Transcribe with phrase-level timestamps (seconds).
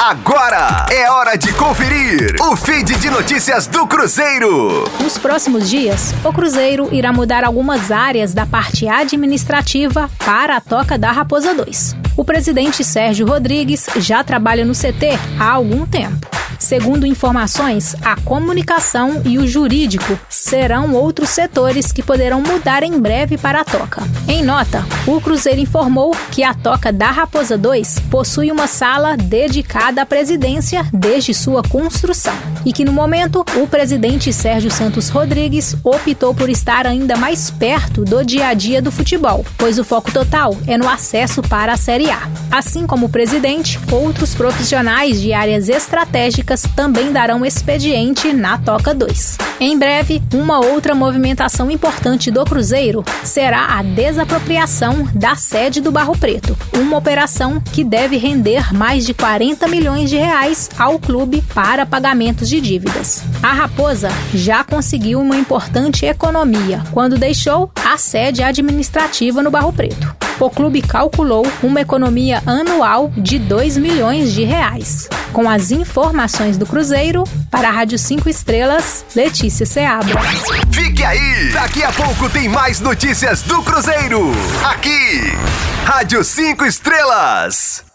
[0.00, 4.84] Agora é hora de conferir o feed de notícias do Cruzeiro.
[5.02, 10.96] Nos próximos dias, o Cruzeiro irá mudar algumas áreas da parte administrativa para a Toca
[10.96, 11.96] da Raposa 2.
[12.16, 16.28] O presidente Sérgio Rodrigues já trabalha no CT há algum tempo.
[16.58, 23.38] Segundo informações, a comunicação e o jurídico serão outros setores que poderão mudar em breve
[23.38, 24.02] para a Toca.
[24.28, 30.02] Em nota, o Cruzeiro informou que a Toca da Raposa 2 possui uma sala dedicada
[30.02, 32.34] à presidência desde sua construção
[32.64, 38.04] e que no momento o presidente Sérgio Santos Rodrigues optou por estar ainda mais perto
[38.04, 41.76] do dia a dia do futebol, pois o foco total é no acesso para a
[41.76, 42.28] Série A.
[42.50, 49.38] Assim como o presidente, outros profissionais de áreas estratégicas também darão expediente na Toca 2.
[49.60, 56.16] Em breve, uma outra movimentação importante do Cruzeiro será a desapropriação da sede do Barro
[56.16, 61.84] Preto, uma operação que deve render mais de 40 milhões de reais ao clube para
[61.84, 63.22] pagamentos de dívidas.
[63.42, 70.16] A Raposa já conseguiu uma importante economia quando deixou a sede administrativa no Barro Preto.
[70.40, 75.08] O clube calculou uma economia anual de 2 milhões de reais.
[75.32, 80.20] Com as informações do Cruzeiro, para a Rádio 5 Estrelas, Letícia Seabra.
[80.70, 81.50] Fique aí!
[81.52, 84.30] Daqui a pouco tem mais notícias do Cruzeiro.
[84.64, 85.32] Aqui,
[85.84, 87.87] Rádio 5 Estrelas.